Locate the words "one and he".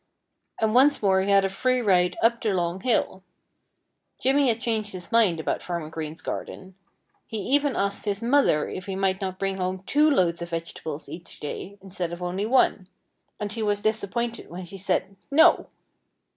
12.47-13.61